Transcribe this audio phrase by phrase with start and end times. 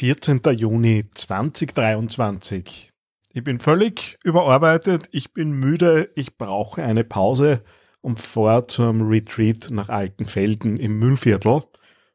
[0.00, 0.40] 14.
[0.56, 2.90] Juni 2023.
[3.34, 7.62] Ich bin völlig überarbeitet, ich bin müde, ich brauche eine Pause
[8.00, 11.64] und fahre zum Retreat nach Altenfelden im Müllviertel.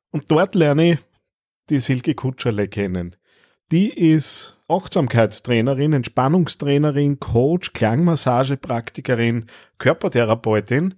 [0.10, 1.00] Und dort lerne ich
[1.70, 3.16] die Silke Kutscherle kennen.
[3.72, 9.46] Die ist Achtsamkeitstrainerin, Entspannungstrainerin, Coach, Klangmassagepraktikerin,
[9.78, 10.96] Körpertherapeutin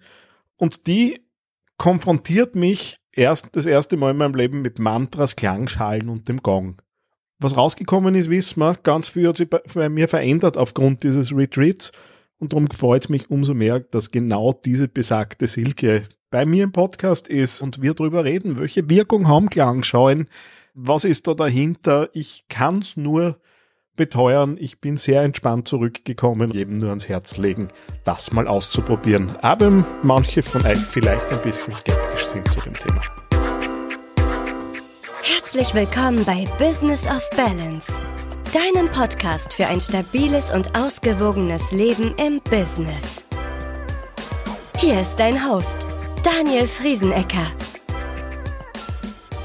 [0.55, 1.19] und die
[1.77, 6.81] konfrontiert mich erst das erste Mal in meinem Leben mit Mantras, Klangschalen und dem Gong.
[7.39, 11.91] Was rausgekommen ist, wissen wir, ganz viel hat sich bei mir verändert aufgrund dieses Retreats.
[12.39, 16.71] Und darum freut es mich umso mehr, dass genau diese besagte Silke bei mir im
[16.71, 20.27] Podcast ist und wir darüber reden, welche Wirkung haben Klangschalen,
[20.73, 22.09] was ist da dahinter.
[22.13, 23.39] Ich kann es nur
[23.97, 27.67] beteuern, ich bin sehr entspannt zurückgekommen, jedem nur ans Herz legen,
[28.05, 29.35] das mal auszuprobieren.
[29.41, 33.01] Aber manche von euch vielleicht ein bisschen skeptisch sind zu dem Thema.
[35.23, 37.91] Herzlich willkommen bei Business of Balance,
[38.53, 43.25] deinem Podcast für ein stabiles und ausgewogenes Leben im Business.
[44.77, 45.87] Hier ist dein Host,
[46.23, 47.47] Daniel Friesenecker.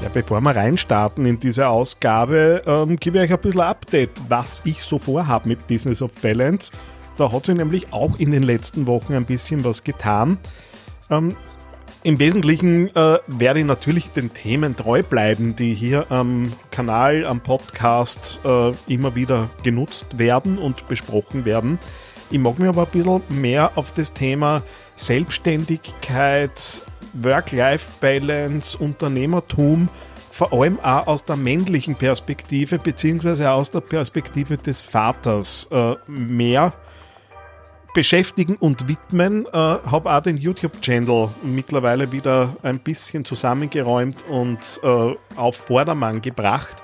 [0.03, 4.61] Ja, bevor wir reinstarten in diese Ausgabe, ähm, gebe ich euch ein bisschen Update, was
[4.65, 6.71] ich so vorhabe mit Business of Balance.
[7.15, 10.39] Da hat sich nämlich auch in den letzten Wochen ein bisschen was getan.
[11.09, 11.37] Ähm,
[12.03, 17.39] Im Wesentlichen äh, werde ich natürlich den Themen treu bleiben, die hier am Kanal, am
[17.39, 21.79] Podcast äh, immer wieder genutzt werden und besprochen werden.
[22.29, 24.63] Ich mag mich aber ein bisschen mehr auf das Thema
[24.97, 26.81] Selbstständigkeit,
[27.13, 29.89] Work-Life-Balance, Unternehmertum,
[30.31, 36.73] vor allem auch aus der männlichen Perspektive, beziehungsweise aus der Perspektive des Vaters äh, mehr
[37.93, 39.45] beschäftigen und widmen.
[39.45, 46.81] Äh, habe auch den YouTube-Channel mittlerweile wieder ein bisschen zusammengeräumt und äh, auf Vordermann gebracht,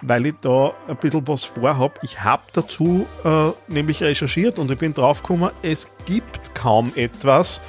[0.00, 1.94] weil ich da ein bisschen was vorhabe.
[2.02, 7.60] Ich habe dazu äh, nämlich recherchiert und ich bin draufgekommen, es gibt kaum etwas,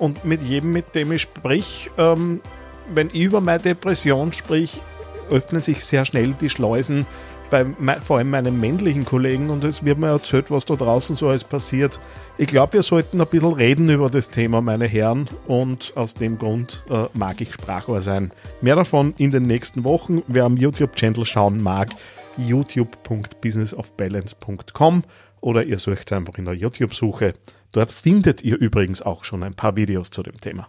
[0.00, 2.40] und mit jedem, mit dem ich sprich, ähm,
[2.92, 4.80] wenn ich über meine Depression sprich,
[5.30, 7.06] öffnen sich sehr schnell die Schleusen
[7.50, 7.66] bei
[8.04, 11.44] vor allem meinen männlichen Kollegen und es wird mir erzählt, was da draußen so alles
[11.44, 12.00] passiert.
[12.38, 16.38] Ich glaube, wir sollten ein bisschen reden über das Thema, meine Herren, und aus dem
[16.38, 18.30] Grund äh, mag ich Sprachrohr sein.
[18.60, 20.22] Mehr davon in den nächsten Wochen.
[20.28, 21.90] Wer am YouTube-Channel schauen mag,
[22.36, 25.02] youtube.businessofbalance.com
[25.40, 27.34] oder ihr sucht einfach in der YouTube-Suche
[27.72, 30.68] Dort findet ihr übrigens auch schon ein paar Videos zu dem Thema.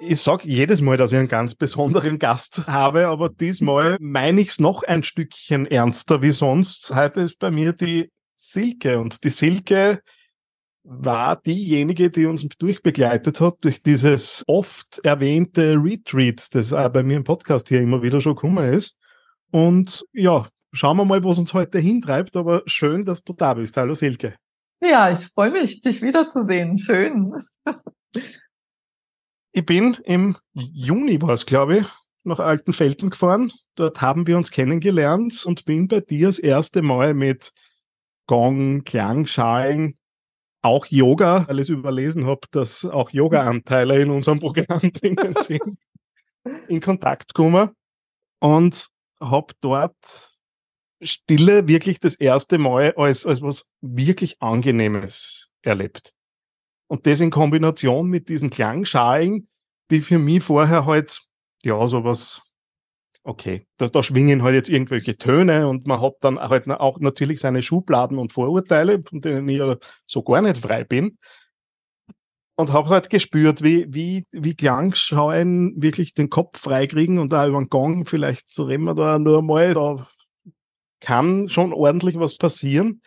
[0.00, 4.50] Ich sage jedes Mal, dass ich einen ganz besonderen Gast habe, aber diesmal meine ich
[4.50, 6.94] es noch ein Stückchen ernster wie sonst.
[6.94, 10.00] Heute ist bei mir die Silke und die Silke
[10.84, 17.16] war diejenige, die uns durchbegleitet hat durch dieses oft erwähnte Retreat, das auch bei mir
[17.16, 18.96] im Podcast hier immer wieder schon gekommen ist.
[19.50, 20.46] Und ja,
[20.78, 23.76] schauen wir mal, was uns heute hintreibt, aber schön, dass du da bist.
[23.76, 24.36] Hallo Silke.
[24.80, 26.78] Ja, ich freue mich, dich wiederzusehen.
[26.78, 27.34] Schön.
[29.50, 31.86] Ich bin im Juni, war es, glaube ich,
[32.22, 33.50] nach Altenfelden gefahren.
[33.74, 37.50] Dort haben wir uns kennengelernt und bin bei dir das erste Mal mit
[38.28, 39.98] Gong, Klangschalen,
[40.62, 45.76] auch Yoga, weil ich überlesen habe, dass auch Yoga-Anteile in unserem Programm drinnen sind,
[46.68, 47.72] in Kontakt gekommen
[48.38, 48.90] und
[49.20, 50.37] habe dort
[51.00, 56.12] Stille wirklich das erste Mal als, als was wirklich Angenehmes erlebt.
[56.88, 59.48] Und das in Kombination mit diesen Klangschalen,
[59.90, 61.20] die für mich vorher halt,
[61.62, 62.42] ja, sowas,
[63.22, 67.40] okay, da, da schwingen halt jetzt irgendwelche Töne und man hat dann halt auch natürlich
[67.40, 69.60] seine Schubladen und Vorurteile, von denen ich
[70.06, 71.18] so gar nicht frei bin.
[72.56, 77.58] Und habe halt gespürt, wie, wie, wie Klangschalen wirklich den Kopf freikriegen und da über
[77.60, 80.08] den Gong, vielleicht so reden wir da nur mal, da
[81.00, 83.00] kann schon ordentlich was passieren.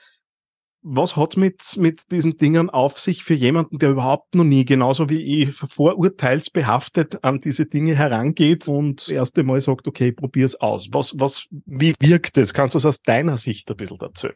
[0.84, 5.10] Was hat mit, mit diesen Dingen auf sich für jemanden, der überhaupt noch nie, genauso
[5.10, 10.88] wie ich, vorurteilsbehaftet an diese Dinge herangeht und das erste Mal sagt, okay, probier's aus.
[10.92, 12.56] Was, was, wie wirkt es?
[12.56, 14.36] Kannst du das aus deiner Sicht ein bisschen erzählen?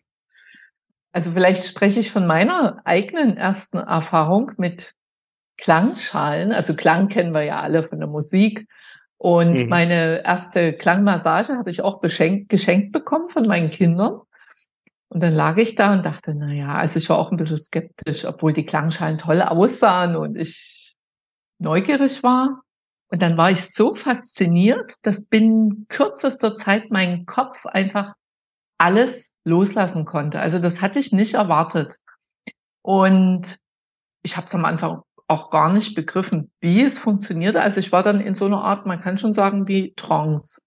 [1.13, 4.93] Also vielleicht spreche ich von meiner eigenen ersten Erfahrung mit
[5.57, 6.51] Klangschalen.
[6.51, 8.67] Also Klang kennen wir ja alle von der Musik.
[9.17, 9.69] Und mhm.
[9.69, 14.21] meine erste Klangmassage habe ich auch geschenkt, geschenkt bekommen von meinen Kindern.
[15.09, 17.57] Und dann lag ich da und dachte, na ja, also ich war auch ein bisschen
[17.57, 20.95] skeptisch, obwohl die Klangschalen toll aussahen und ich
[21.59, 22.61] neugierig war.
[23.09, 28.13] Und dann war ich so fasziniert, dass binnen kürzester Zeit mein Kopf einfach
[28.77, 30.39] alles loslassen konnte.
[30.39, 31.97] Also das hatte ich nicht erwartet.
[32.81, 33.57] Und
[34.21, 37.55] ich habe es am Anfang auch gar nicht begriffen, wie es funktioniert.
[37.55, 40.61] Also ich war dann in so einer Art, man kann schon sagen, wie Trance.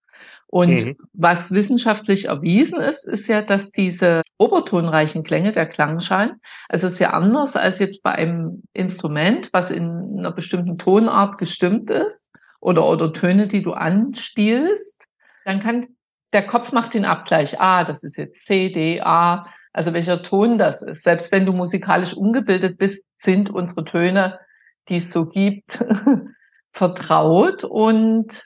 [0.51, 0.97] Und mhm.
[1.13, 6.41] was wissenschaftlich erwiesen ist, ist ja, dass diese obertonreichen Klänge der Klangschalen,
[6.71, 12.31] also sehr anders als jetzt bei einem Instrument, was in einer bestimmten Tonart gestimmt ist
[12.61, 15.07] oder, oder Töne, die du anspielst,
[15.45, 15.87] dann kann
[16.33, 17.61] der Kopf macht den Abgleich.
[17.61, 21.03] Ah, das ist jetzt C, D, A, also welcher Ton das ist.
[21.03, 24.39] Selbst wenn du musikalisch ungebildet bist, sind unsere Töne,
[24.89, 25.85] die es so gibt,
[26.73, 28.45] vertraut und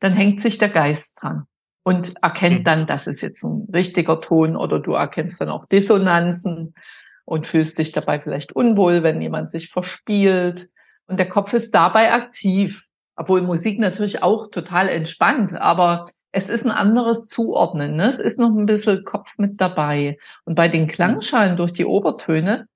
[0.00, 1.46] dann hängt sich der Geist dran
[1.82, 2.64] und erkennt mhm.
[2.64, 6.74] dann, das ist jetzt ein richtiger Ton oder du erkennst dann auch Dissonanzen
[7.24, 10.68] und fühlst dich dabei vielleicht unwohl, wenn jemand sich verspielt.
[11.06, 12.86] Und der Kopf ist dabei aktiv,
[13.16, 17.96] obwohl Musik natürlich auch total entspannt, aber es ist ein anderes Zuordnen.
[17.96, 18.06] Ne?
[18.06, 20.16] Es ist noch ein bisschen Kopf mit dabei.
[20.44, 22.66] Und bei den Klangschalen durch die Obertöne,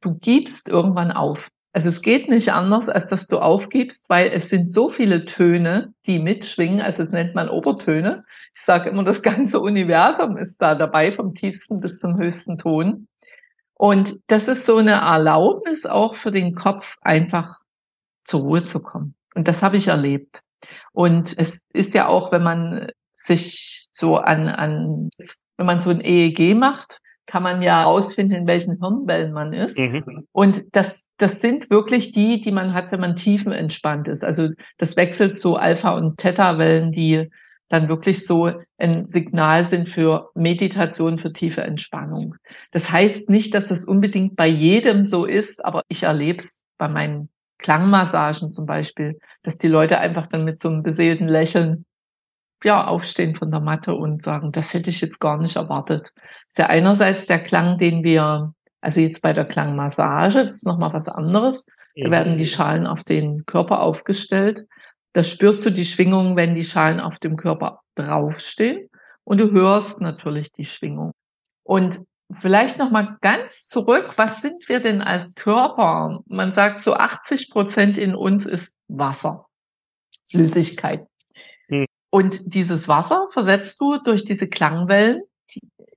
[0.00, 1.48] du gibst irgendwann auf.
[1.76, 5.92] Also es geht nicht anders, als dass du aufgibst, weil es sind so viele Töne,
[6.06, 6.80] die mitschwingen.
[6.80, 8.24] Also es nennt man Obertöne.
[8.54, 13.08] Ich sage immer, das ganze Universum ist da dabei, vom tiefsten bis zum höchsten Ton.
[13.74, 17.60] Und das ist so eine Erlaubnis auch für den Kopf, einfach
[18.24, 19.14] zur Ruhe zu kommen.
[19.34, 20.40] Und das habe ich erlebt.
[20.92, 25.10] Und es ist ja auch, wenn man sich so an, an
[25.58, 29.78] wenn man so ein EEG macht, kann man ja herausfinden, in welchen Hirnwellen man ist.
[29.78, 30.26] Mhm.
[30.32, 34.24] Und das, das sind wirklich die, die man hat, wenn man tiefenentspannt ist.
[34.24, 37.28] Also das wechselt so Alpha- und Theta-Wellen, die
[37.68, 42.36] dann wirklich so ein Signal sind für Meditation, für tiefe Entspannung.
[42.70, 46.88] Das heißt nicht, dass das unbedingt bei jedem so ist, aber ich erlebe es bei
[46.88, 51.86] meinen Klangmassagen zum Beispiel, dass die Leute einfach dann mit so einem beseelten Lächeln
[52.64, 56.12] ja, aufstehen von der Matte und sagen, das hätte ich jetzt gar nicht erwartet.
[56.14, 60.66] Das ist ja einerseits der Klang, den wir, also jetzt bei der Klangmassage, das ist
[60.66, 61.66] nochmal was anderes.
[61.98, 64.66] Da werden die Schalen auf den Körper aufgestellt.
[65.14, 68.90] Da spürst du die Schwingung, wenn die Schalen auf dem Körper draufstehen.
[69.24, 71.12] Und du hörst natürlich die Schwingung.
[71.64, 72.00] Und
[72.30, 74.12] vielleicht nochmal ganz zurück.
[74.16, 76.20] Was sind wir denn als Körper?
[76.26, 79.46] Man sagt so 80 Prozent in uns ist Wasser.
[80.28, 81.06] Flüssigkeit.
[82.10, 85.22] Und dieses Wasser versetzt du durch diese Klangwellen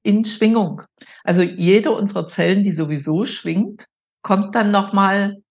[0.04, 0.82] in Schwingung.
[1.24, 3.86] Also jede unserer Zellen, die sowieso schwingt,
[4.22, 5.42] kommt dann nochmal,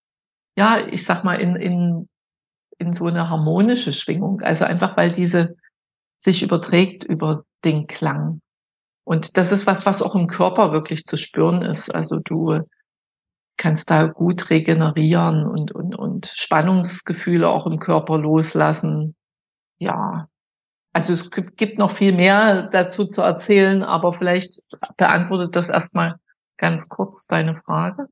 [0.57, 2.09] ja, ich sag mal, in, in,
[2.79, 4.41] in so eine harmonische Schwingung.
[4.41, 5.57] Also einfach, weil diese
[6.21, 8.41] sich überträgt über den Klang.
[9.05, 11.95] Und das ist was, was auch im Körper wirklich zu spüren ist.
[11.95, 12.61] Also du
[13.57, 19.17] kannst da gut regenerieren und, und, und Spannungsgefühle auch im Körper loslassen.
[19.79, 20.29] Ja,
[20.99, 24.61] also es gibt noch viel mehr dazu zu erzählen, aber vielleicht
[24.97, 26.17] beantwortet das erstmal
[26.57, 28.09] ganz kurz deine Frage.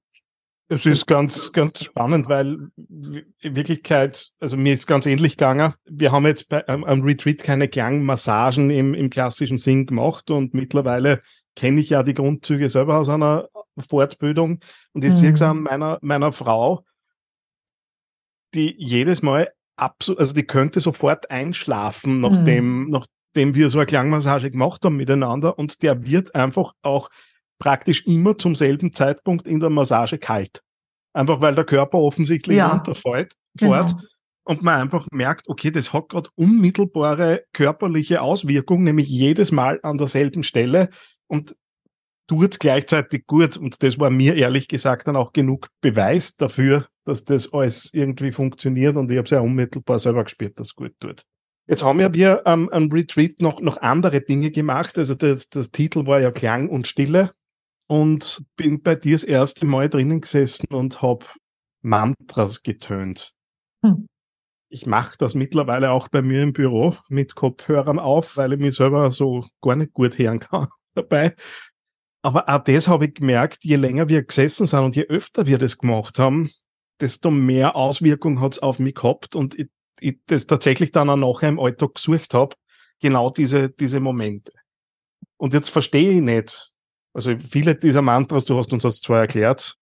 [0.68, 5.74] Es ist ganz, ganz spannend, weil in Wirklichkeit, also mir ist ganz ähnlich gegangen.
[5.84, 11.22] Wir haben jetzt bei, am, Retreat keine Klangmassagen im, im klassischen Sinn gemacht und mittlerweile
[11.56, 13.48] kenne ich ja die Grundzüge selber aus einer
[13.88, 14.60] Fortbildung
[14.92, 15.14] und ich mhm.
[15.14, 16.84] sehe es an meiner, meiner Frau,
[18.54, 22.90] die jedes Mal absolut, also die könnte sofort einschlafen, nachdem, mhm.
[22.90, 27.08] nachdem wir so eine Klangmassage gemacht haben miteinander und der wird einfach auch
[27.58, 30.62] praktisch immer zum selben Zeitpunkt in der Massage kalt.
[31.12, 32.70] Einfach weil der Körper offensichtlich ja.
[32.72, 33.90] runterfällt genau.
[34.44, 39.96] und man einfach merkt, okay, das hat gerade unmittelbare körperliche Auswirkungen, nämlich jedes Mal an
[39.96, 40.90] derselben Stelle
[41.26, 41.56] und
[42.26, 43.56] tut gleichzeitig gut.
[43.56, 48.32] Und das war mir ehrlich gesagt dann auch genug Beweis dafür, dass das alles irgendwie
[48.32, 51.22] funktioniert und ich habe es ja unmittelbar selber gespürt, dass es gut tut.
[51.68, 54.98] Jetzt haben wir ähm, am Retreat noch, noch andere Dinge gemacht.
[54.98, 57.32] Also das, das Titel war ja Klang und Stille
[57.88, 61.26] und bin bei dir das erste Mal drinnen gesessen und habe
[61.82, 63.32] Mantras getönt.
[63.84, 64.06] Hm.
[64.68, 68.74] Ich mache das mittlerweile auch bei mir im Büro mit Kopfhörern auf, weil ich mich
[68.74, 71.34] selber so gar nicht gut hören kann dabei.
[72.22, 75.58] Aber auch das habe ich gemerkt, je länger wir gesessen sind und je öfter wir
[75.58, 76.50] das gemacht haben,
[77.00, 79.68] desto mehr Auswirkung hat es auf mich gehabt und ich,
[80.00, 82.56] ich das tatsächlich dann auch nachher im Alltag gesucht habe,
[83.00, 84.52] genau diese, diese Momente.
[85.36, 86.72] Und jetzt verstehe ich nicht,
[87.12, 89.76] also viele dieser Mantras, du hast uns das zwar erklärt,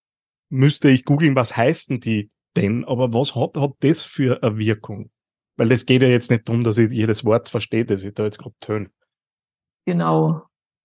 [0.50, 5.10] müsste ich googeln, was heißen die denn, aber was hat, hat das für eine Wirkung?
[5.56, 8.24] Weil es geht ja jetzt nicht darum, dass ich jedes Wort verstehe, das ich da
[8.24, 8.90] jetzt gerade töne.
[9.86, 10.42] Genau.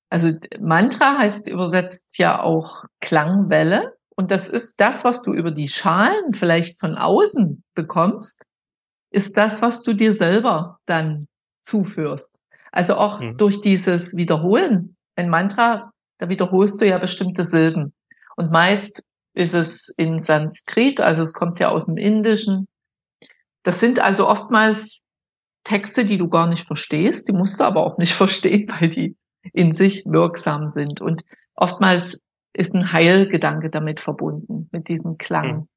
[0.10, 3.96] Also Mantra heißt übersetzt ja auch Klangwelle.
[4.20, 8.46] Und das ist das, was du über die Schalen vielleicht von außen bekommst,
[9.12, 11.30] ist das, was du dir selber dann
[11.62, 12.38] zuführst.
[12.74, 13.38] Also auch mhm.
[13.38, 14.98] durch dieses Wiederholen.
[15.16, 17.94] Ein Mantra, da wiederholst du ja bestimmte Silben.
[18.36, 22.68] Und meist ist es in Sanskrit, also es kommt ja aus dem Indischen.
[23.64, 25.00] Das sind also oftmals
[25.64, 29.16] Texte, die du gar nicht verstehst, die musst du aber auch nicht verstehen, weil die
[29.54, 31.00] in sich wirksam sind.
[31.00, 31.22] Und
[31.56, 32.20] oftmals
[32.54, 35.56] ist ein Heilgedanke damit verbunden, mit diesem Klang.
[35.56, 35.68] Mhm.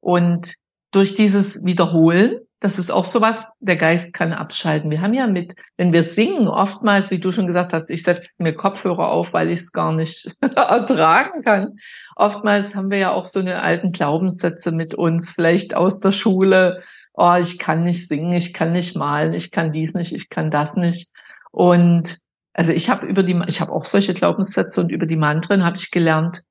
[0.00, 0.54] Und
[0.90, 4.90] durch dieses Wiederholen, das ist auch sowas, der Geist kann abschalten.
[4.90, 8.40] Wir haben ja mit, wenn wir singen, oftmals, wie du schon gesagt hast, ich setze
[8.40, 11.76] mir Kopfhörer auf, weil ich es gar nicht ertragen kann.
[12.14, 16.82] Oftmals haben wir ja auch so eine alten Glaubenssätze mit uns, vielleicht aus der Schule.
[17.14, 20.50] Oh, ich kann nicht singen, ich kann nicht malen, ich kann dies nicht, ich kann
[20.50, 21.10] das nicht.
[21.50, 22.18] Und
[22.54, 25.76] also ich habe über die, ich habe auch solche Glaubenssätze und über die Mantren habe
[25.76, 26.42] ich gelernt,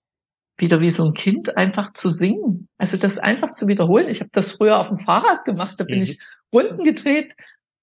[0.58, 2.68] wieder wie so ein Kind einfach zu singen.
[2.78, 4.10] Also das einfach zu wiederholen.
[4.10, 6.04] Ich habe das früher auf dem Fahrrad gemacht, da bin mhm.
[6.04, 6.20] ich
[6.54, 7.34] Runden gedreht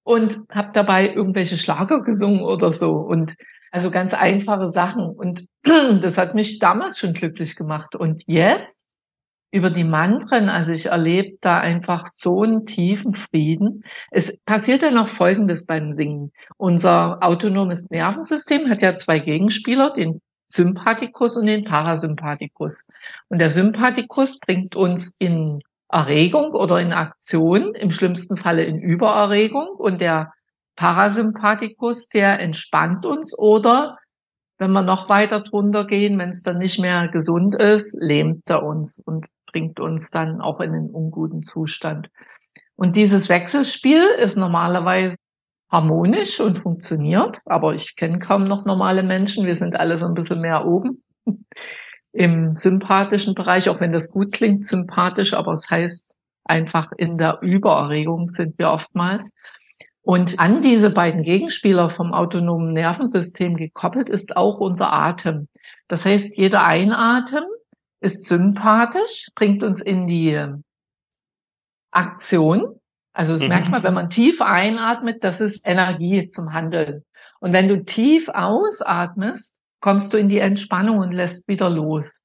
[0.05, 2.93] und habe dabei irgendwelche Schlager gesungen oder so.
[2.93, 3.35] Und
[3.71, 5.11] also ganz einfache Sachen.
[5.11, 7.95] Und das hat mich damals schon glücklich gemacht.
[7.95, 8.78] Und jetzt
[9.51, 13.85] über die Mantren, also ich erlebe da einfach so einen tiefen Frieden.
[14.11, 16.33] Es passiert ja noch Folgendes beim Singen.
[16.57, 22.89] Unser autonomes Nervensystem hat ja zwei Gegenspieler, den Sympathikus und den Parasympathikus.
[23.29, 29.69] Und der Sympathikus bringt uns in Erregung oder in Aktion, im schlimmsten Falle in Übererregung.
[29.69, 30.33] Und der
[30.77, 33.97] Parasympathikus, der entspannt uns oder
[34.59, 38.65] wenn wir noch weiter drunter gehen, wenn es dann nicht mehr gesund ist, lähmt er
[38.65, 42.11] uns und bringt uns dann auch in einen unguten Zustand.
[42.77, 45.17] Und dieses Wechselspiel ist normalerweise
[45.71, 47.41] harmonisch und funktioniert.
[47.45, 49.47] Aber ich kenne kaum noch normale Menschen.
[49.47, 51.03] Wir sind alle so ein bisschen mehr oben
[52.13, 56.15] im sympathischen Bereich, auch wenn das gut klingt, sympathisch, aber es heißt
[56.45, 59.31] einfach in der Übererregung sind wir oftmals.
[60.01, 65.49] Und an diese beiden Gegenspieler vom autonomen Nervensystem gekoppelt ist auch unser Atem.
[65.87, 67.45] Das heißt, jeder Einatmen
[68.01, 70.41] ist sympathisch, bringt uns in die
[71.91, 72.79] Aktion
[73.19, 73.49] also das mhm.
[73.49, 77.05] merkt man, wenn man tief einatmet, das ist Energie zum Handeln.
[77.41, 82.23] Und wenn du tief ausatmest, kommst du in die Entspannung und lässt wieder los.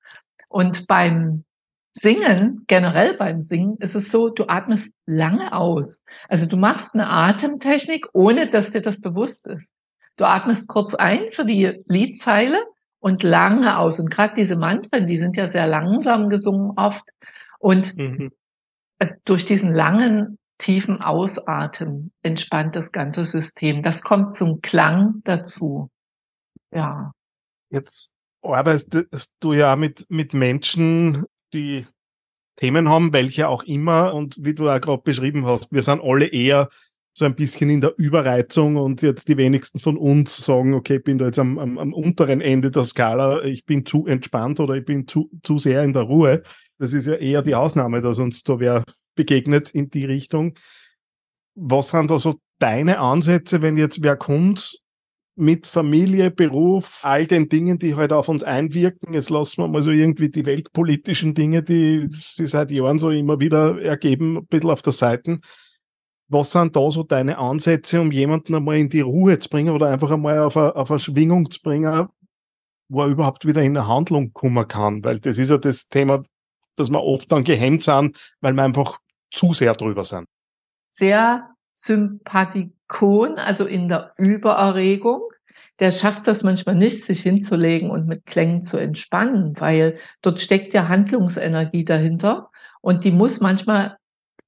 [0.49, 1.45] Und beim
[1.93, 6.03] Singen, generell beim Singen, ist es so, du atmest lange aus.
[6.29, 9.73] Also du machst eine Atemtechnik, ohne dass dir das bewusst ist.
[10.17, 12.63] Du atmest kurz ein für die Liedzeile
[13.03, 13.99] und lange aus.
[13.99, 17.09] Und gerade diese Mantren, die sind ja sehr langsam gesungen oft.
[17.59, 18.31] Und mhm.
[18.97, 23.83] also durch diesen langen tiefen Ausatmen entspannt das ganze System.
[23.83, 25.89] Das kommt zum Klang dazu.
[26.73, 27.11] Ja.
[27.69, 31.85] Jetzt arbeitest du ja mit, mit Menschen, die
[32.55, 34.13] Themen haben, welche auch immer.
[34.13, 36.69] Und wie du auch gerade beschrieben hast, wir sind alle eher
[37.13, 41.03] so ein bisschen in der Überreizung und jetzt die wenigsten von uns sagen, okay, ich
[41.03, 44.73] bin da jetzt am, am, am unteren Ende der Skala, ich bin zu entspannt oder
[44.75, 46.41] ich bin zu, zu sehr in der Ruhe.
[46.79, 48.83] Das ist ja eher die Ausnahme, dass uns da wer
[49.15, 50.55] begegnet in die Richtung.
[51.55, 54.81] Was sind da so deine Ansätze, wenn jetzt wer kommt
[55.35, 59.13] mit Familie, Beruf, all den Dingen, die halt auf uns einwirken.
[59.13, 63.39] Jetzt lassen wir mal so irgendwie die weltpolitischen Dinge, die sich seit Jahren so immer
[63.39, 65.39] wieder ergeben, ein bisschen auf der Seite.
[66.33, 69.89] Was sind da so deine Ansätze, um jemanden einmal in die Ruhe zu bringen oder
[69.89, 72.09] einfach einmal auf eine, auf eine Schwingung zu bringen,
[72.89, 75.03] wo er überhaupt wieder in eine Handlung kommen kann?
[75.03, 76.23] Weil das ist ja das Thema,
[76.75, 78.99] dass wir oft dann gehemmt sind, weil wir einfach
[79.31, 80.27] zu sehr drüber sind.
[80.89, 85.21] Sehr sympathikon, also in der Übererregung.
[85.79, 90.73] Der schafft das manchmal nicht, sich hinzulegen und mit Klängen zu entspannen, weil dort steckt
[90.73, 92.49] ja Handlungsenergie dahinter
[92.81, 93.97] und die muss manchmal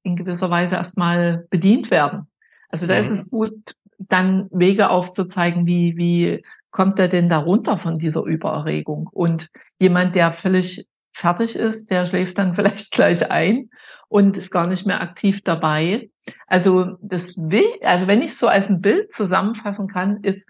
[0.06, 2.28] in gewisser Weise erstmal bedient werden.
[2.70, 3.02] Also da mhm.
[3.02, 8.24] ist es gut, dann Wege aufzuzeigen, wie, wie kommt er denn da runter von dieser
[8.24, 9.10] Übererregung?
[9.12, 13.70] Und jemand, der völlig fertig ist, der schläft dann vielleicht gleich ein
[14.08, 16.10] und ist gar nicht mehr aktiv dabei.
[16.48, 20.48] Also das will, also wenn ich so als ein Bild zusammenfassen kann, ist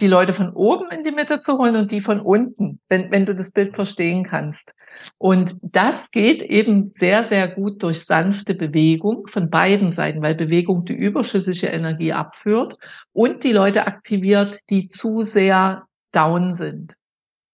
[0.00, 3.26] die Leute von oben in die Mitte zu holen und die von unten, wenn, wenn
[3.26, 4.74] du das Bild verstehen kannst.
[5.18, 10.84] Und das geht eben sehr, sehr gut durch sanfte Bewegung von beiden Seiten, weil Bewegung
[10.84, 12.78] die überschüssige Energie abführt
[13.12, 16.94] und die Leute aktiviert, die zu sehr down sind.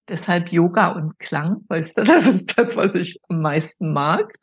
[0.08, 4.38] Deshalb Yoga und Klang, weißt du, das ist das, was ich am meisten mag.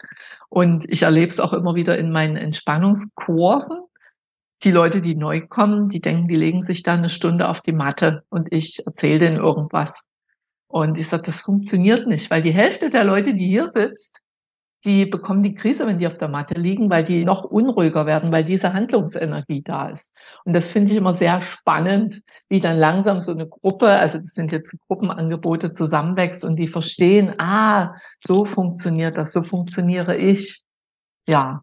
[0.49, 3.79] Und ich erlebe es auch immer wieder in meinen Entspannungskursen.
[4.63, 7.73] Die Leute, die neu kommen, die denken, die legen sich da eine Stunde auf die
[7.73, 10.05] Matte und ich erzähle denen irgendwas.
[10.67, 14.21] Und ich sage, das funktioniert nicht, weil die Hälfte der Leute, die hier sitzt,
[14.85, 18.31] die bekommen die Krise, wenn die auf der Matte liegen, weil die noch unruhiger werden,
[18.31, 20.13] weil diese Handlungsenergie da ist.
[20.43, 24.33] Und das finde ich immer sehr spannend, wie dann langsam so eine Gruppe, also das
[24.33, 30.63] sind jetzt Gruppenangebote, zusammenwächst und die verstehen, ah, so funktioniert das, so funktioniere ich.
[31.27, 31.61] Ja.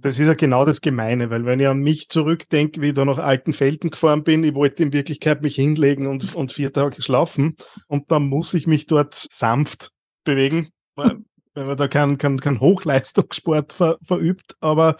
[0.00, 3.04] Das ist ja genau das Gemeine, weil wenn ich an mich zurückdenke, wie ich da
[3.04, 7.56] nach Altenfelden gefahren bin, ich wollte in Wirklichkeit mich hinlegen und, und vier Tage schlafen
[7.88, 9.90] und dann muss ich mich dort sanft
[10.24, 10.68] bewegen
[11.54, 14.56] wenn man da keinen kein, kein Hochleistungssport ver, verübt.
[14.60, 14.96] Aber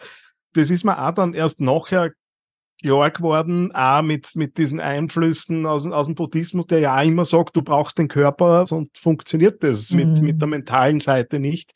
[0.54, 2.12] das ist mir auch dann erst nachher
[2.82, 7.24] klar geworden, auch mit, mit diesen Einflüssen aus, aus dem Buddhismus, der ja auch immer
[7.24, 9.98] sagt, du brauchst den Körper, sonst funktioniert das mhm.
[9.98, 11.72] mit, mit der mentalen Seite nicht,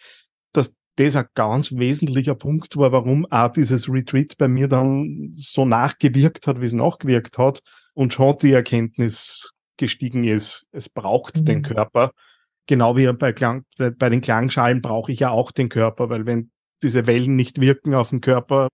[0.53, 5.65] dass das ein ganz wesentlicher Punkt war, warum auch dieses Retreat bei mir dann so
[5.65, 7.61] nachgewirkt hat, wie es nachgewirkt hat
[7.95, 11.45] und schon die Erkenntnis gestiegen ist, es braucht mhm.
[11.47, 12.13] den Körper
[12.67, 16.51] genau wie bei, Klang, bei den Klangschalen brauche ich ja auch den Körper, weil wenn
[16.83, 18.69] diese Wellen nicht wirken auf den Körper,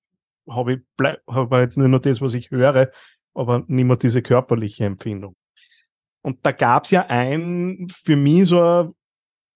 [0.48, 2.90] habe ich, bleib, hab halt nur noch das, was ich höre,
[3.34, 5.36] aber nicht mehr diese körperliche Empfindung.
[6.22, 8.92] Und da gab es ja ein, für mich so ein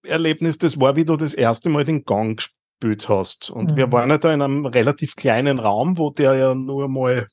[0.05, 3.51] Erlebnis, das war, wie du das erste Mal den Gang gespielt hast.
[3.51, 3.77] Und mhm.
[3.77, 7.29] wir waren ja da in einem relativ kleinen Raum, wo der ja nur mal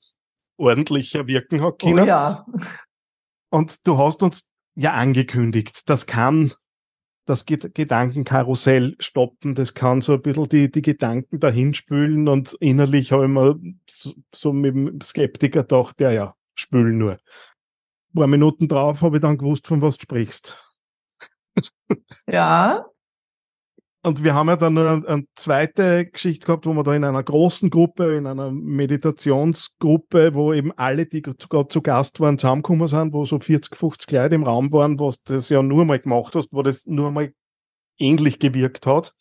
[0.57, 2.03] ordentlicher wirken hat können.
[2.03, 2.45] Oh ja.
[3.49, 6.53] Und du hast uns ja angekündigt, das kann
[7.25, 13.25] das Gedankenkarussell stoppen, das kann so ein bisschen die, die Gedanken dahinspülen und innerlich habe
[13.25, 13.59] ich mir
[13.89, 17.13] so, so mit dem Skeptiker gedacht, der ja, spülen nur.
[17.13, 20.70] Ein paar Minuten drauf habe ich dann gewusst, von was du sprichst.
[22.27, 22.85] Ja,
[24.03, 27.21] und wir haben ja dann eine, eine, zweite Geschichte gehabt, wo wir da in einer
[27.21, 33.13] großen Gruppe, in einer Meditationsgruppe, wo eben alle, die gerade zu Gast waren, zusammengekommen sind,
[33.13, 36.51] wo so 40, 50 Leute im Raum waren, du das ja nur mal gemacht hast,
[36.51, 37.31] wo das nur mal
[37.99, 39.13] ähnlich gewirkt hat.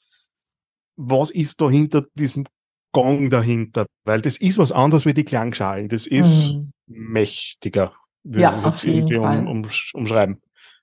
[0.96, 2.46] Was ist da hinter diesem
[2.92, 3.84] Gong dahinter?
[4.04, 5.90] Weil das ist was anderes wie die Klangschalen.
[5.90, 6.72] Das ist mhm.
[6.86, 7.92] mächtiger,
[8.22, 10.40] würde ja, ich jetzt irgendwie um, um, umschreiben.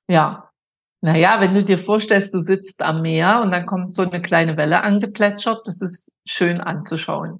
[0.07, 0.46] Ja,
[1.07, 4.57] naja, wenn du dir vorstellst, du sitzt am Meer und dann kommt so eine kleine
[4.57, 7.39] Welle angeplätschert, das ist schön anzuschauen.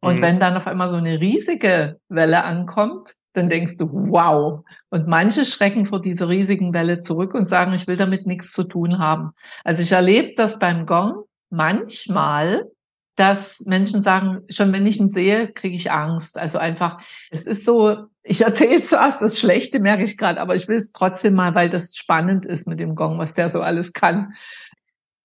[0.00, 0.22] Und mhm.
[0.22, 4.60] wenn dann auf einmal so eine riesige Welle ankommt, dann denkst du, wow.
[4.90, 8.62] Und manche schrecken vor dieser riesigen Welle zurück und sagen, ich will damit nichts zu
[8.62, 9.32] tun haben.
[9.64, 12.70] Also ich erlebe das beim Gong manchmal,
[13.16, 16.38] dass Menschen sagen, schon wenn ich ihn sehe, kriege ich Angst.
[16.38, 20.68] Also einfach, es ist so, ich erzähle zuerst das Schlechte, merke ich gerade, aber ich
[20.68, 23.92] will es trotzdem mal, weil das spannend ist mit dem Gong, was der so alles
[23.92, 24.34] kann.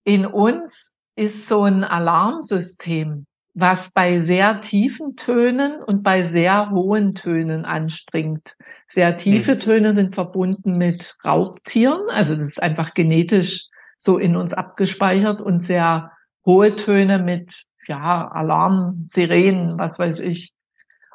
[0.04, 7.16] In uns ist so ein Alarmsystem, was bei sehr tiefen Tönen und bei sehr hohen
[7.16, 8.56] Tönen anspringt.
[8.86, 9.60] Sehr tiefe mhm.
[9.60, 15.64] Töne sind verbunden mit Raubtieren, also das ist einfach genetisch so in uns abgespeichert und
[15.64, 16.12] sehr
[16.46, 20.54] hohe Töne mit ja, Alarm, Sirenen, was weiß ich.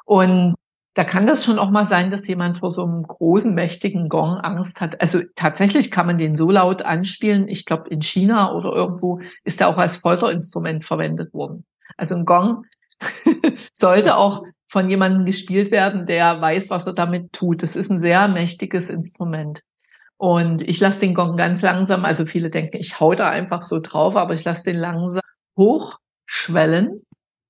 [0.05, 0.55] Und
[0.95, 4.37] da kann das schon auch mal sein, dass jemand vor so einem großen, mächtigen Gong
[4.37, 5.01] Angst hat.
[5.01, 7.47] Also tatsächlich kann man den so laut anspielen.
[7.47, 11.65] Ich glaube, in China oder irgendwo ist er auch als Folterinstrument verwendet worden.
[11.97, 12.65] Also ein Gong
[13.73, 17.63] sollte auch von jemandem gespielt werden, der weiß, was er damit tut.
[17.63, 19.61] Das ist ein sehr mächtiges Instrument.
[20.17, 23.79] Und ich lasse den Gong ganz langsam, also viele denken, ich hau da einfach so
[23.79, 25.21] drauf, aber ich lasse den langsam
[25.57, 27.01] hoch schwellen,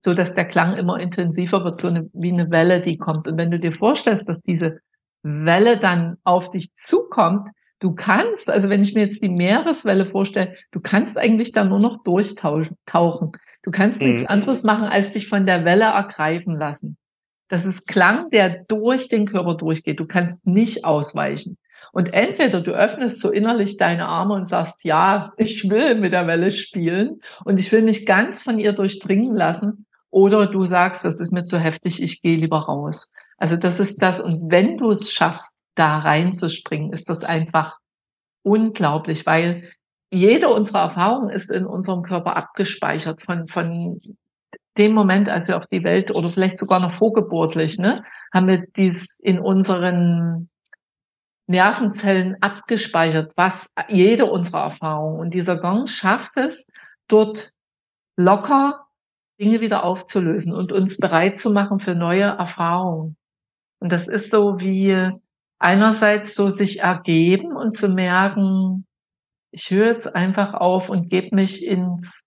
[0.04, 3.28] so dass der Klang immer intensiver wird, so eine, wie eine Welle, die kommt.
[3.28, 4.80] Und wenn du dir vorstellst, dass diese
[5.24, 10.56] Welle dann auf dich zukommt, du kannst, also wenn ich mir jetzt die Meereswelle vorstelle,
[10.72, 13.32] du kannst eigentlich da nur noch durchtauchen.
[13.64, 14.08] Du kannst mhm.
[14.08, 16.98] nichts anderes machen, als dich von der Welle ergreifen lassen.
[17.48, 20.00] Das ist Klang, der durch den Körper durchgeht.
[20.00, 21.58] Du kannst nicht ausweichen.
[21.94, 26.28] Und entweder du öffnest so innerlich deine Arme und sagst, ja, ich will mit der
[26.28, 31.20] Welle spielen und ich will mich ganz von ihr durchdringen lassen, oder du sagst, das
[31.20, 33.10] ist mir zu heftig, ich gehe lieber raus.
[33.40, 34.22] Also das ist das.
[34.22, 37.80] Und wenn du es schaffst, da reinzuspringen, ist das einfach
[38.44, 39.72] unglaublich, weil
[40.12, 44.02] jede unserer Erfahrungen ist in unserem Körper abgespeichert von, von
[44.78, 48.66] dem Moment, als wir auf die Welt oder vielleicht sogar noch vorgeburtlich, ne, haben wir
[48.76, 50.48] dies in unseren
[51.48, 55.20] Nervenzellen abgespeichert, was jede unserer Erfahrungen.
[55.20, 56.68] Und dieser Gong schafft es,
[57.08, 57.52] dort
[58.18, 58.88] locker
[59.40, 63.18] Dinge wieder aufzulösen und uns bereit zu machen für neue Erfahrungen.
[63.80, 65.12] Und das ist so wie
[65.60, 68.86] einerseits so sich ergeben und zu merken,
[69.52, 72.22] ich höre jetzt einfach auf und gebe mich ins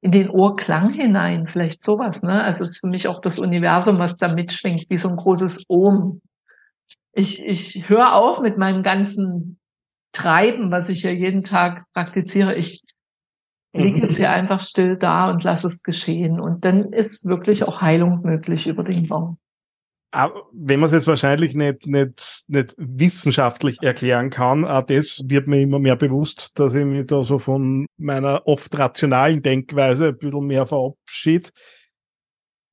[0.00, 2.42] in den Ohrklang hinein, vielleicht sowas, ne?
[2.42, 5.64] Also es ist für mich auch das Universum, was da mitschwingt, wie so ein großes
[5.68, 6.20] Ohm
[7.14, 9.58] ich, ich höre auf mit meinem ganzen
[10.12, 12.54] Treiben, was ich ja jeden Tag praktiziere.
[12.54, 12.82] Ich
[13.72, 16.40] lieg jetzt hier einfach still da und lass es geschehen.
[16.40, 19.38] Und dann ist wirklich auch Heilung möglich über den Gong.
[20.12, 25.48] Aber wenn man es jetzt wahrscheinlich nicht, nicht, nicht wissenschaftlich erklären kann, auch das wird
[25.48, 30.18] mir immer mehr bewusst, dass ich mich da so von meiner oft rationalen Denkweise ein
[30.18, 31.50] bisschen mehr verabschiede.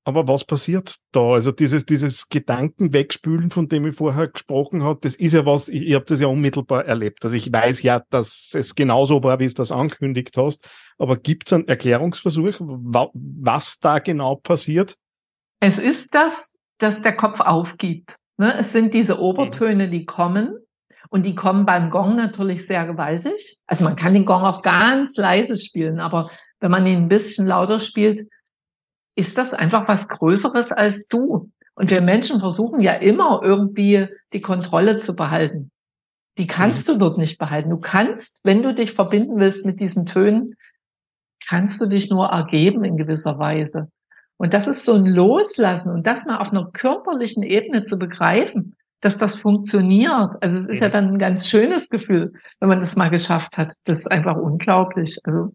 [0.03, 1.33] Aber was passiert da?
[1.33, 5.67] Also dieses, dieses Gedanken wegspülen, von dem ich vorher gesprochen habe, das ist ja was,
[5.67, 7.23] ich, ich habe das ja unmittelbar erlebt.
[7.23, 10.67] Also ich weiß ja, dass es genauso war, wie es das angekündigt hast.
[10.97, 14.95] Aber gibt es einen Erklärungsversuch, was da genau passiert?
[15.59, 18.15] Es ist das, dass der Kopf aufgibt.
[18.37, 18.55] Ne?
[18.57, 19.21] Es sind diese mhm.
[19.21, 20.57] Obertöne, die kommen.
[21.09, 23.59] Und die kommen beim Gong natürlich sehr gewaltig.
[23.67, 27.45] Also man kann den Gong auch ganz leise spielen, aber wenn man ihn ein bisschen
[27.45, 28.21] lauter spielt,
[29.15, 31.51] ist das einfach was Größeres als du.
[31.75, 35.71] Und wir Menschen versuchen ja immer irgendwie die Kontrolle zu behalten.
[36.37, 36.93] Die kannst mhm.
[36.93, 37.69] du dort nicht behalten.
[37.69, 40.55] Du kannst, wenn du dich verbinden willst mit diesen Tönen,
[41.47, 43.89] kannst du dich nur ergeben in gewisser Weise.
[44.37, 48.75] Und das ist so ein Loslassen und das mal auf einer körperlichen Ebene zu begreifen,
[49.01, 50.35] dass das funktioniert.
[50.41, 53.73] Also es ist ja dann ein ganz schönes Gefühl, wenn man das mal geschafft hat.
[53.83, 55.19] Das ist einfach unglaublich.
[55.23, 55.53] Also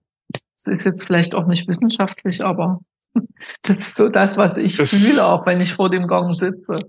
[0.57, 2.81] es ist jetzt vielleicht auch nicht wissenschaftlich, aber
[3.63, 6.81] das ist so das, was ich das, fühle, auch wenn ich vor dem Gong sitze.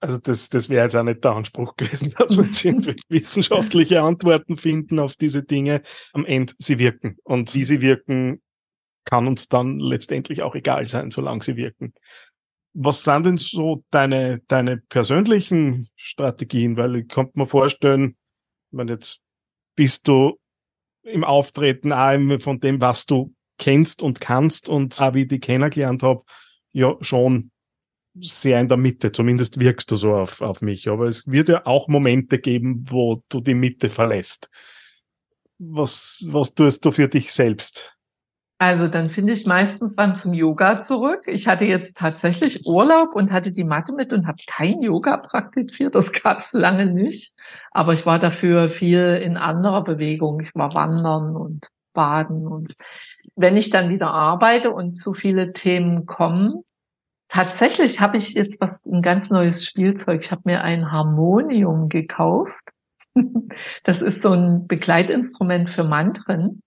[0.00, 4.02] Also das, das wäre jetzt auch nicht der Anspruch gewesen, dass wir jetzt irgendwie wissenschaftliche
[4.02, 5.82] Antworten finden auf diese Dinge.
[6.12, 7.18] Am Ende sie wirken.
[7.24, 8.40] Und wie sie wirken,
[9.04, 11.92] kann uns dann letztendlich auch egal sein, solange sie wirken.
[12.72, 16.76] Was sind denn so deine, deine persönlichen Strategien?
[16.76, 18.16] Weil ich könnte mir vorstellen,
[18.70, 19.20] wenn jetzt
[19.74, 20.38] bist du
[21.02, 25.38] im Auftreten auch von dem, was du kennst und kannst und auch wie ich die
[25.38, 26.24] kennengelernt habe,
[26.72, 27.52] ja schon
[28.18, 29.12] sehr in der Mitte.
[29.12, 30.88] Zumindest wirkst du so auf, auf mich.
[30.88, 34.50] Aber es wird ja auch Momente geben, wo du die Mitte verlässt.
[35.58, 37.94] Was, was tust du für dich selbst?
[38.58, 41.22] Also dann finde ich meistens dann zum Yoga zurück.
[41.26, 45.94] Ich hatte jetzt tatsächlich Urlaub und hatte die Matte mit und habe kein Yoga praktiziert.
[45.94, 47.34] Das gab es lange nicht.
[47.70, 50.40] Aber ich war dafür viel in anderer Bewegung.
[50.40, 52.46] Ich war wandern und baden.
[52.46, 52.74] Und
[53.36, 56.62] wenn ich dann wieder arbeite und zu viele Themen kommen,
[57.28, 60.22] tatsächlich habe ich jetzt was ein ganz neues Spielzeug.
[60.22, 62.70] Ich habe mir ein Harmonium gekauft.
[63.82, 66.62] Das ist so ein Begleitinstrument für Mantren.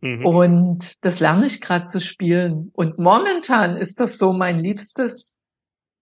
[0.00, 0.26] Mhm.
[0.26, 2.70] Und das lerne ich gerade zu spielen.
[2.74, 5.38] Und momentan ist das so mein liebstes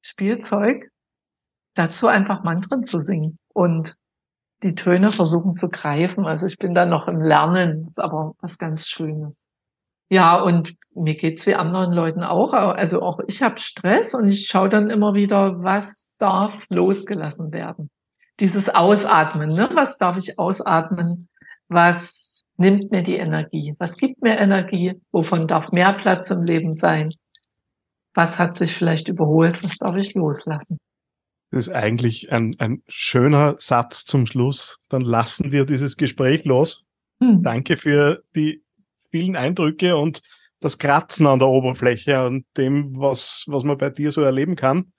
[0.03, 0.91] Spielzeug,
[1.75, 3.95] dazu einfach Mantren zu singen und
[4.63, 6.25] die Töne versuchen zu greifen.
[6.25, 9.47] Also ich bin da noch im Lernen, ist aber was ganz Schönes.
[10.09, 12.53] Ja, und mir geht's wie anderen Leuten auch.
[12.53, 17.91] Also auch ich habe Stress und ich schaue dann immer wieder, was darf losgelassen werden.
[18.39, 19.71] Dieses Ausatmen, ne?
[19.75, 21.29] Was darf ich ausatmen?
[21.69, 23.75] Was nimmt mir die Energie?
[23.79, 25.01] Was gibt mir Energie?
[25.11, 27.11] Wovon darf mehr Platz im Leben sein?
[28.15, 29.63] Was hat sich vielleicht überholt?
[29.65, 30.79] Was darf ich loslassen?
[31.57, 34.79] Das ist eigentlich ein, ein schöner Satz zum Schluss.
[34.91, 36.85] Dann lassen wir dieses Gespräch los.
[37.19, 37.43] Hm.
[37.43, 38.63] Danke für die
[39.11, 40.21] vielen Eindrücke und
[40.61, 44.93] das Kratzen an der Oberfläche und dem, was, was man bei dir so erleben kann.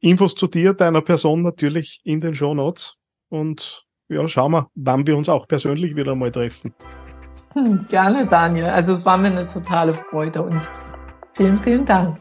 [0.00, 2.96] Infos zu dir, deiner Person natürlich in den Show Notes
[3.28, 6.74] und ja, schauen wir, wann wir uns auch persönlich wieder mal treffen.
[7.52, 8.64] Hm, gerne, Daniel.
[8.64, 10.68] Also es war mir eine totale Freude und
[11.34, 12.18] vielen, vielen Dank.